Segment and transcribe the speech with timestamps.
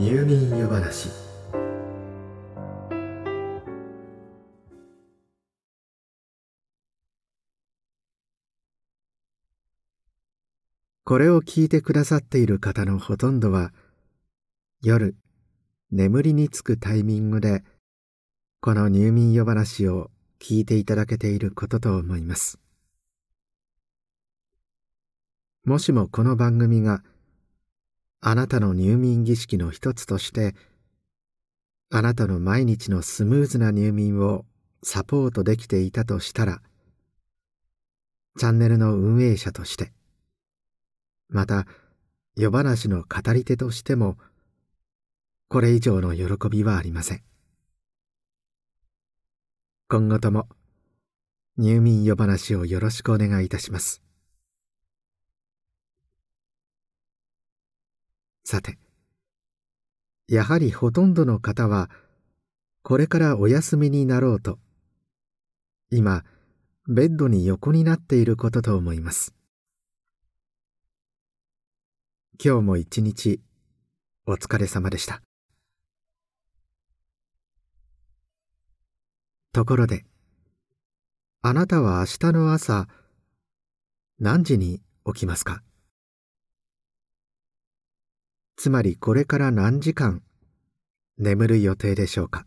[0.00, 1.08] 入眠湯話。
[11.04, 13.72] これを聞いてくださっている方のほとんどは
[14.82, 15.16] 夜
[15.90, 17.64] 眠りにつくタイミングで
[18.60, 22.60] この入眠夜話を聞いていただけていることと思います。
[25.64, 27.02] もしもこの番組が
[28.20, 30.54] あなたの入眠儀式の一つとして
[31.90, 34.44] あなたの毎日のスムーズな入眠を
[34.82, 36.60] サポートできていたとしたら
[38.38, 39.92] チャンネルの運営者として
[41.28, 41.66] また
[42.36, 44.16] 夜話の語り手としても
[45.48, 47.22] これ以上の喜びはありません。
[49.88, 50.46] 今後とも
[51.56, 54.07] 入眠夜話をよろしくお願いいたします。
[58.50, 58.78] さて
[60.26, 61.90] やはりほとんどの方は
[62.82, 64.58] これからお休みになろうと
[65.90, 66.24] 今
[66.86, 69.34] ベッドに横になっていることと思います。
[72.42, 73.42] 今日も一日
[74.26, 75.20] お疲れ様でした。
[79.52, 80.06] ところで
[81.42, 82.88] あなたは明日の朝
[84.18, 85.62] 何時に起きますか？
[88.60, 90.20] つまりこれから何時間
[91.16, 92.44] 眠る予定でしょうか？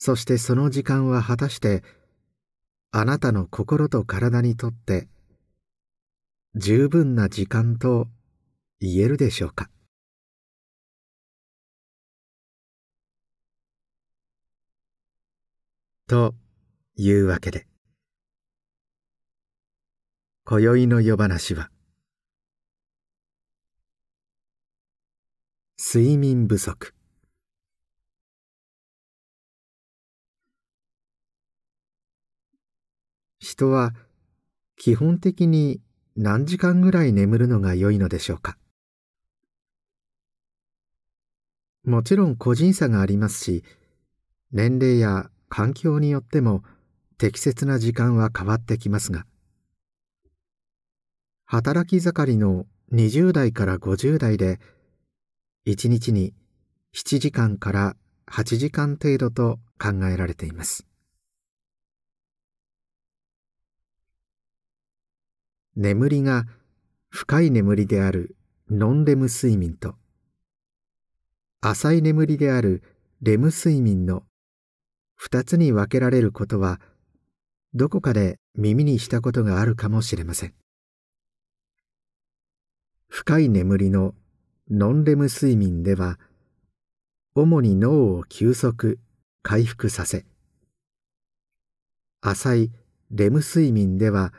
[0.00, 1.84] そしてその時間は果たして
[2.90, 5.06] あなたの心と体にとって
[6.56, 8.08] 十分な時間と
[8.80, 9.70] 言えるでしょうか？
[16.08, 16.34] と
[16.96, 17.68] いうわけで
[20.44, 21.70] 今宵の夜話は
[25.80, 26.92] 睡眠不足。
[33.38, 33.94] 人は
[34.76, 35.80] 基本的に
[36.16, 38.58] 何時間ぐらい眠るのが良いのでしょうか？
[41.84, 43.62] もちろん個人差がありますし
[44.50, 46.64] 年齢や環境によっても
[47.18, 49.26] 適切な時間は変わってきますが
[51.44, 54.58] 働き盛りの20代から50代で
[55.68, 56.32] 1日に
[56.94, 57.96] 7時間から
[58.26, 60.86] 8時間程度と考えられています。
[65.76, 66.46] 眠りが
[67.10, 68.34] 深い眠りである
[68.70, 69.94] ノンレム睡眠と
[71.60, 72.82] 浅い眠りである
[73.20, 74.22] レム睡眠の
[75.20, 76.80] 2つに分けられることは
[77.74, 80.54] どこかで耳にしたことがあるかもしれません。
[83.08, 84.14] 深い眠りの
[84.70, 86.18] ノンレム睡眠では
[87.34, 88.98] 主に脳を休息
[89.42, 90.26] 回復させ
[92.20, 92.72] 浅い
[93.10, 94.34] レム睡眠では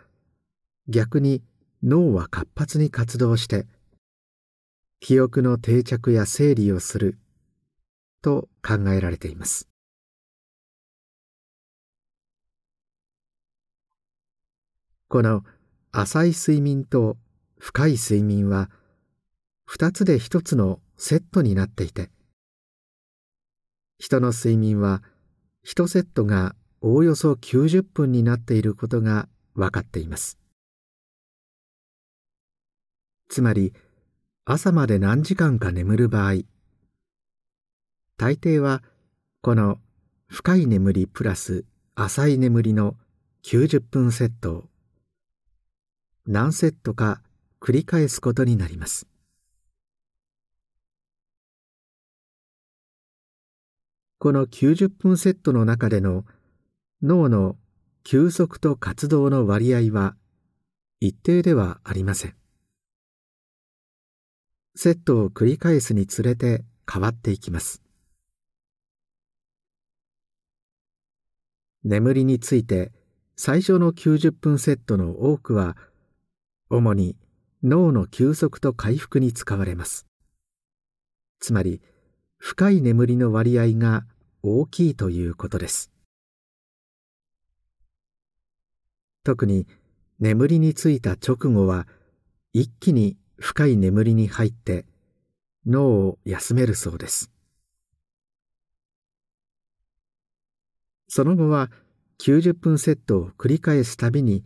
[0.87, 1.41] 逆に
[1.81, 3.65] 脳は活発に活動して
[4.99, 7.17] 記憶の定着や整理をする
[8.21, 9.67] と考えられています。
[15.07, 15.43] この
[15.91, 17.17] 浅い睡眠と
[17.57, 18.69] 深い睡眠は
[19.71, 22.09] 二つで一つのセットになっていて
[23.99, 25.03] 人の睡眠は
[25.61, 30.39] 一セットがおおよそ90分になっていることが分かっています。
[33.27, 33.71] つまり
[34.43, 36.41] 朝まで何時間か眠る場合
[38.17, 38.81] 大抵は
[39.43, 39.77] この
[40.27, 41.63] 深い眠りプラス
[41.93, 42.95] 浅い眠りの
[43.43, 44.63] 90分セットを
[46.25, 47.21] 何セットか
[47.61, 49.08] 繰り返すことになります。
[54.19, 56.25] この90分セットの中での
[57.01, 57.55] 脳の
[58.03, 60.17] 休息と活動の割合は
[60.99, 62.35] 一定ではありません。
[64.75, 67.81] セットを繰り返すにつれて変わっていきます。
[71.85, 72.91] 眠りについて
[73.37, 75.77] 最初の90分セットの多くは
[76.69, 77.15] 主に
[77.63, 80.07] 脳の休息と回復に使われます。
[81.39, 81.81] つまり
[82.39, 84.05] 深い眠りの割合が
[84.41, 85.91] 大きいということです。
[89.23, 89.67] 特に
[90.19, 91.85] 眠りについた直後は
[92.53, 94.85] 一気に深い眠りに入って
[95.65, 97.29] 脳を休めるそうです。
[101.09, 101.69] その後は
[102.19, 104.43] 90分セットを繰り返すたびに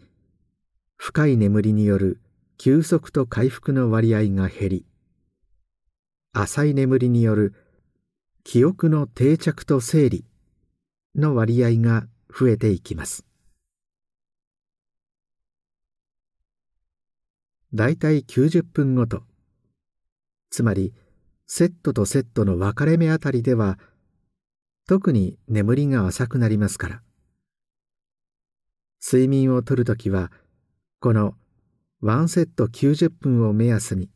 [0.98, 2.20] 深い眠りによる
[2.58, 4.86] 休息と回復の割合が減り
[6.34, 7.54] 浅い眠りによる
[8.44, 10.26] 記憶の定着と整理
[11.16, 13.26] の割合が増えていきます。
[17.74, 19.24] だいたい90分ごと。
[20.50, 20.94] つまり
[21.48, 23.80] セットとセットの分かれ目あたりでは
[24.88, 27.02] 特に眠りが浅くなりますから。
[29.04, 30.32] 睡眠をとるときは
[31.00, 31.36] この
[32.04, 34.10] 1セット90分を目安に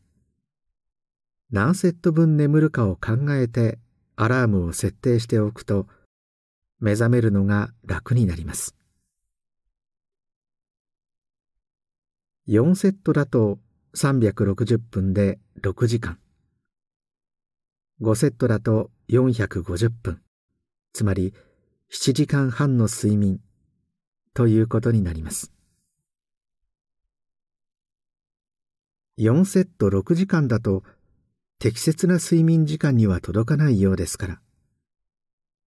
[1.50, 3.80] 何セット分眠るかを考えて
[4.20, 5.86] アラームを設定しておくと
[6.80, 8.76] 目覚めるのが楽になります。
[12.48, 13.60] 4セットだと
[13.96, 16.18] 360分で6時間。
[18.02, 20.22] 5セットだと450分。
[20.94, 21.36] つまり
[21.92, 23.40] 7時間半の睡眠
[24.34, 25.52] ということになります。
[29.20, 30.84] 4セット6時間だと
[31.60, 34.42] 適切な睡眠時間には届かないようですから。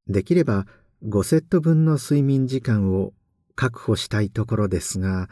[0.07, 0.67] できれば
[1.05, 3.13] 5セット分の睡眠時間を
[3.57, 5.29] 確保したいところですが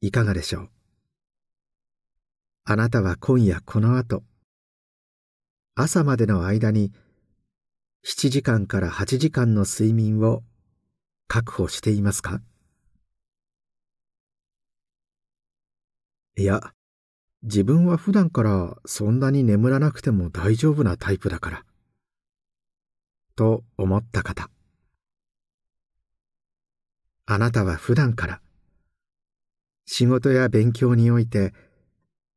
[0.00, 0.70] いかがでしょう？
[2.64, 4.22] あなたは今夜この後
[5.74, 6.92] 朝までの間に
[8.04, 10.42] 7時間から8時間の睡眠を
[11.26, 12.40] 確保していますか？
[16.38, 16.74] いや、
[17.46, 21.64] 自分は普段からそんなに眠らなくても大丈夫なタイプだから。
[23.34, 24.50] と思った方。
[27.28, 28.40] あなたは普段から
[29.84, 31.54] 仕事や勉強において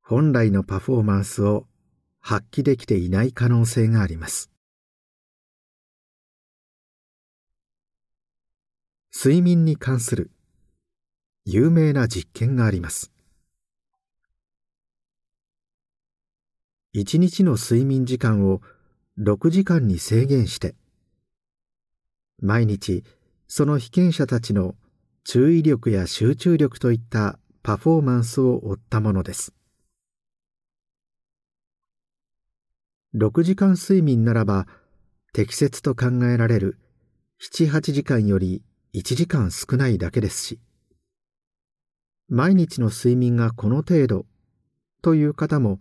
[0.02, 1.68] 本来のパフォーマンスを
[2.20, 4.50] 発揮できていない可能性があります
[9.16, 10.32] 睡眠に関する
[11.46, 13.12] 有名な実験があります
[16.92, 18.62] 一日の睡眠時間を
[19.20, 20.74] 6時間に制限して
[22.42, 23.04] 毎日
[23.48, 24.74] その被験者たちの
[25.24, 29.54] 注意力や集中力といったパフォーマンスを追ったものです。
[33.16, 34.66] 6時間睡眠ならば
[35.32, 36.80] 適切と考えられる
[37.40, 38.64] 78時間より
[38.96, 40.60] 1時間少ないだけですし
[42.30, 44.26] 毎日の睡眠がこの程度
[45.02, 45.80] という方も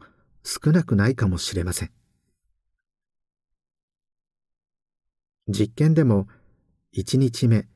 [0.50, 1.90] 少なくないかもしれません。
[5.46, 6.26] 実験でも
[6.96, 7.68] 1日目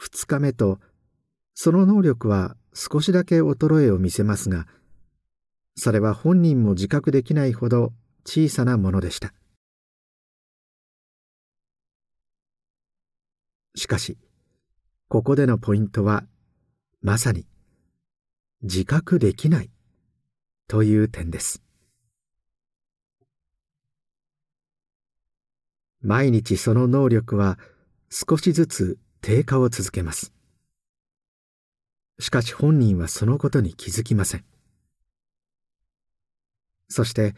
[0.00, 0.78] 2日目と
[1.52, 4.66] その能力は少しだけ衰えを見せますが
[5.76, 7.92] それは本人も自覚できないほど
[8.24, 9.34] 小さなものでした。
[13.74, 14.16] しかし
[15.08, 16.24] ここでのポイントは
[17.02, 17.46] まさに
[18.62, 19.70] 自覚できない
[20.68, 21.63] という点です。
[26.04, 27.58] 毎日その能力は
[28.10, 30.34] 少しずつ低下を続けます。
[32.20, 34.44] しかし本人はそのことに気づきません。
[36.90, 37.34] そして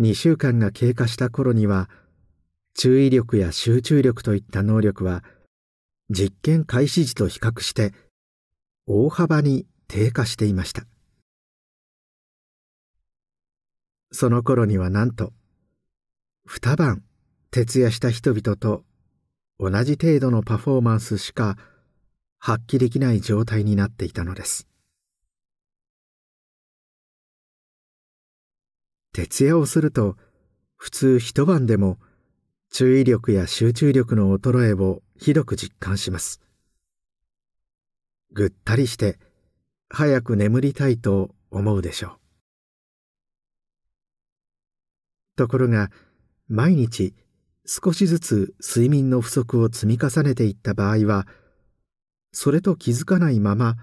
[0.00, 1.88] 2週間が経過した頃には
[2.74, 5.22] 注意力や集中力といった能力は
[6.10, 7.94] 実験開始時と比較して
[8.86, 10.82] 大幅に低下していました。
[14.10, 15.32] その頃にはなんと
[16.44, 17.04] 二晩
[17.50, 18.84] 徹夜した人々と
[19.58, 21.56] 同じ程度のパフォーマンスしか
[22.38, 24.68] 発揮できない状態になっていたのです。
[29.12, 30.16] 徹夜をすると
[30.76, 31.98] 普通一晩でも
[32.70, 36.40] 注意力や集中力の衰えをひどく実感します。
[38.32, 39.18] ぐったりして
[39.88, 42.12] 早く眠りたいと思うでしょう。
[45.36, 45.90] ところが
[46.46, 47.14] 毎日
[47.70, 51.26] 少しずつ睡眠の不足を積み重ねていった場合は
[52.32, 53.76] それと気づかないまま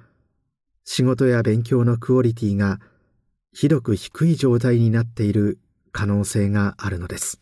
[0.86, 2.80] 仕事や勉強のクオリティが
[3.54, 5.60] ひどく低い状態になっている
[5.92, 7.39] 可能性があるのです。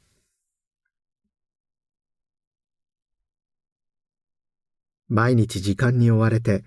[5.07, 6.65] 毎日時間に追われて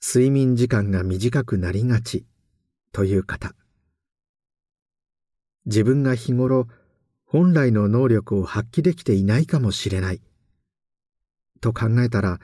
[0.00, 2.26] 睡眠時間が短くなりがち
[2.92, 3.56] という方。
[5.66, 6.68] 自分が日頃
[7.34, 10.20] 本来の能力を発揮できていないかもしれない。
[11.60, 12.38] と考えたら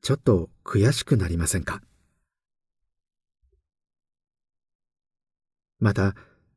[0.00, 1.82] ちょっと悔しくなりませんか？
[5.78, 6.14] また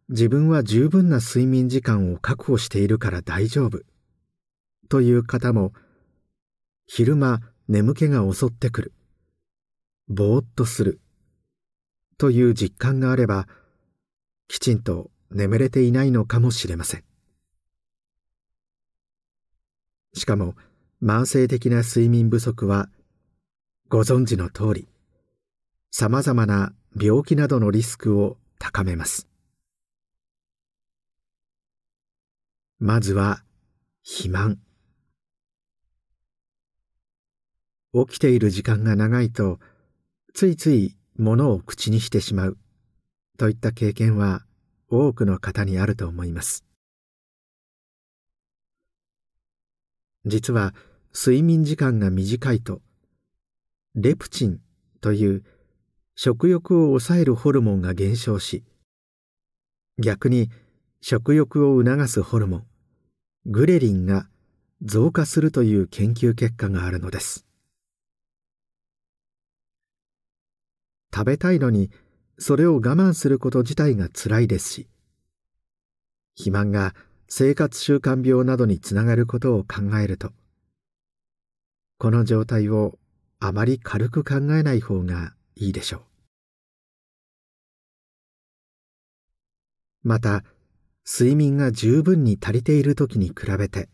[0.07, 3.81] 自分は十分な睡眠時間を確保しているから大丈夫。
[4.87, 5.73] という方も
[6.87, 8.93] 昼間眠気が襲ってくる。
[10.07, 11.01] ぼーっとする。
[12.17, 13.45] という実感があれば
[14.47, 17.03] きちんと眠れていないのかもしれません。
[20.13, 20.55] しかも
[21.01, 22.89] 慢性的な睡眠不足は
[23.87, 24.87] ご存知の通り
[25.91, 29.27] さまざまな病気などのリスクを高めます。
[32.79, 33.43] まずは
[34.03, 34.59] 肥満。
[37.93, 39.59] 起きている時間が長いと
[40.33, 42.57] ついつい物を口にしてしまう
[43.37, 44.43] といった経験は
[44.89, 46.68] 多くの方にあると思います。
[50.25, 50.73] 実は
[51.13, 52.81] 睡眠時間が短いと
[53.95, 54.59] レプチン
[55.01, 55.43] という
[56.15, 58.63] 食欲を抑えるホルモンが減少し
[59.97, 60.49] 逆に
[61.01, 62.65] 食欲を促すホルモン
[63.45, 64.27] グレリンが
[64.81, 67.45] 増加するという研究結果があるのです。
[71.13, 71.89] 食べたいのに
[72.37, 74.87] それを我慢すること自体が辛いですし
[76.35, 76.93] 肥満が
[77.29, 80.31] 生活習慣病などにつながることを考えると
[81.99, 82.97] この状態を
[83.39, 86.01] あまり軽く考えない方がいいでしょう。
[90.03, 90.43] また
[91.05, 93.89] 睡眠が十分に足りている時に比べて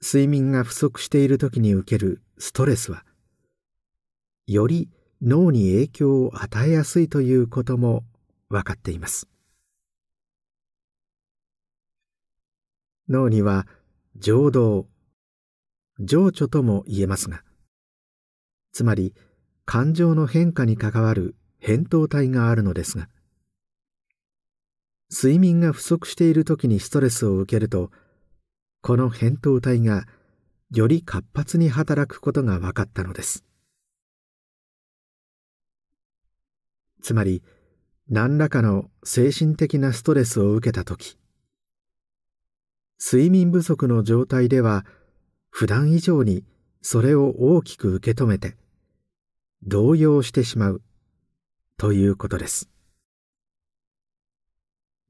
[0.00, 3.04] 睡眠が不足している時に受けるストレスは
[4.46, 4.88] より
[5.20, 8.04] 脳に影響を与えやすいということも
[8.48, 9.33] 分かっています。
[13.08, 13.66] 脳には
[14.16, 14.86] 情動。
[16.00, 17.44] 情緒とも言えますが
[18.72, 19.14] つまり
[19.64, 23.08] 感情の変化に関わる扁桃体があるのですが
[25.10, 27.92] 睡眠が不足している時にストレスを受けると
[28.82, 30.04] この扁桃体が
[30.72, 33.44] より活発に働くことが分かったのです。
[37.00, 37.42] つまり
[38.08, 41.16] 何らかの精神的なストレスを受けた時
[42.98, 44.84] 睡眠不足の状態では
[45.50, 46.44] 普段以上に
[46.82, 48.56] それを大きく受け止めて
[49.62, 50.82] 動揺してしまう
[51.76, 52.68] ということです。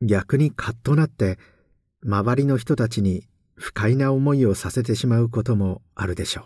[0.01, 1.39] 逆にカッとなって
[2.05, 6.45] 周りの人たちに不快な思いをさせてしまうこともあるでしょう。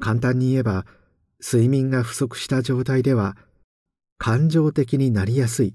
[0.00, 0.86] 簡単に言えば
[1.40, 3.36] 睡眠が不足した状態では
[4.18, 5.74] 感情的になりやすい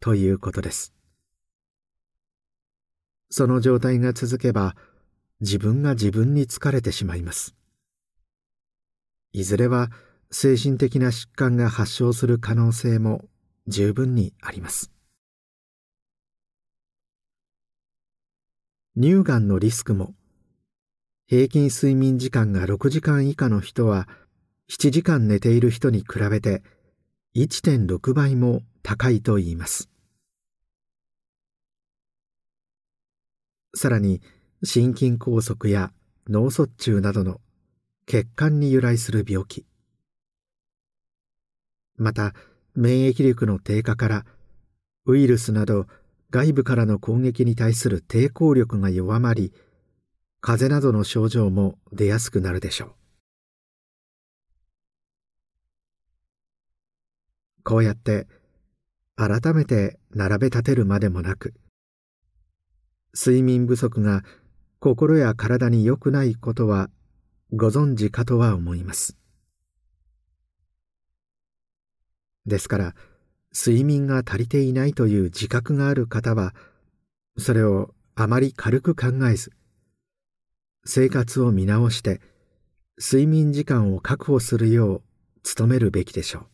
[0.00, 0.93] ということです。
[3.30, 4.76] その状態が続けば
[5.40, 7.54] 自分が自分に疲れてしまいます。
[9.32, 9.90] いずれは
[10.30, 13.24] 精神的な疾患が発症する可能性も
[13.66, 14.90] 十分にあります。
[18.96, 20.14] 乳がんのリスクも
[21.26, 24.08] 平均睡眠時間が6時間以下の人は
[24.70, 26.62] 7時間寝ている人に比べて
[27.34, 29.90] 1.6倍も高いといいます。
[33.74, 34.22] さらに
[34.62, 35.92] 心筋梗塞や
[36.28, 37.40] 脳卒中などの
[38.06, 39.66] 血管に由来する病気。
[41.96, 42.34] また
[42.74, 44.26] 免疫力の低下から
[45.06, 45.86] ウイルスなど
[46.30, 49.52] 外部からの攻撃に対する抵抗力が弱まり
[50.40, 52.92] 風邪などの症状も出やすくなるでしょう。
[57.62, 58.26] こうやって
[59.16, 61.54] 改めて並べ立てるまでもなく
[63.14, 64.24] 睡眠不足が
[64.80, 66.90] 心や体に良くないことは
[67.52, 69.16] ご存知かとは思います。
[72.44, 72.94] ですから
[73.54, 76.54] 睡眠が足りていないという自覚がある方は
[77.38, 79.52] それをあまり軽く考えず
[80.84, 82.20] 生活を見直して
[82.98, 85.02] 睡眠時間を確保するよう
[85.56, 86.46] 努めるべきでしょ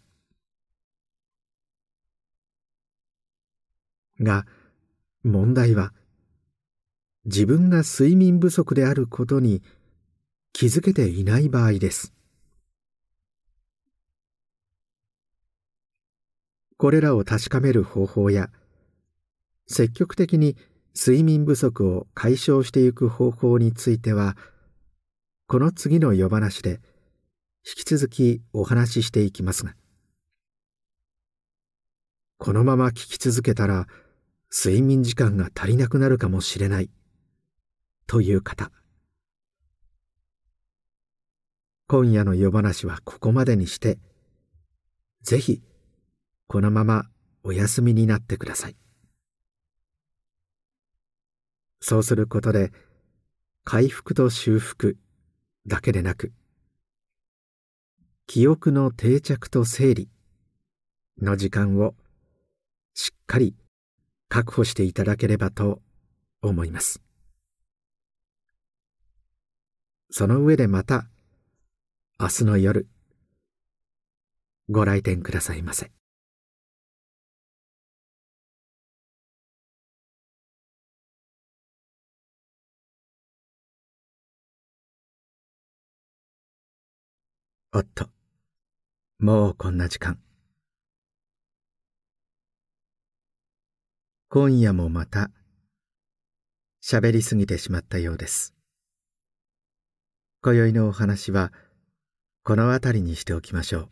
[4.18, 4.24] う。
[4.24, 4.46] が
[5.24, 5.92] 問題は
[7.26, 9.62] 自分が睡眠不足であることに
[10.52, 12.14] 気づけていない場合です。
[16.78, 18.48] これらを確かめる方法や
[19.66, 20.56] 積極的に
[20.96, 24.34] 睡眠不足を解消していく方法については
[25.46, 26.80] この次の夜話で
[27.66, 29.74] 引き続きお話ししていきますが
[32.38, 33.86] このまま聞き続けたら
[34.50, 36.90] 睡眠時間が足りなくなるかもしれない。
[38.10, 38.72] という方。
[41.86, 44.00] 今夜の夜話はここまでにして
[45.22, 45.62] ぜひ
[46.48, 47.04] このまま
[47.44, 48.76] お休みになってください。
[51.80, 52.72] そうすることで
[53.62, 54.98] 回復と修復
[55.68, 56.32] だけでなく
[58.26, 60.08] 記憶の定着と整理
[61.22, 61.94] の時間を
[62.92, 63.54] しっかり
[64.28, 65.80] 確保していただければと
[66.42, 67.00] 思います。
[70.12, 71.06] その上でまた
[72.18, 72.88] 明日の夜
[74.68, 75.92] ご来店くださいませ。
[87.72, 88.08] おっと
[89.20, 90.18] もうこんな時間。
[94.28, 95.30] 今夜もまた
[96.82, 98.59] 喋りすぎてしまったようです。
[100.42, 101.52] 今宵のお話は
[102.44, 103.90] この辺りにしておきましょ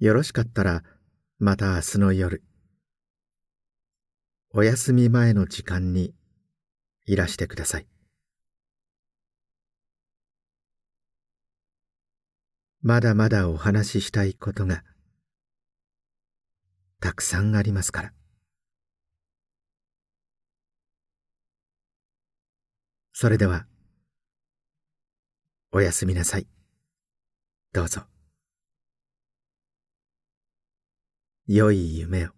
[0.00, 0.04] う。
[0.04, 0.82] よろしかったら
[1.38, 2.42] また明日の夜
[4.52, 6.12] お休み前の時間に
[7.06, 7.86] いらしてください。
[12.82, 14.82] まだまだお話ししたいことが
[17.00, 18.17] たくさんありますから。
[23.20, 23.66] それでは
[25.72, 26.46] おやすみなさい。
[27.72, 28.02] どうぞ。
[31.48, 32.37] 良い夢を。